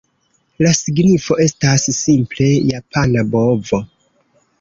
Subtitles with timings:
[0.65, 3.81] La signifo estas, simple, "japana bovo".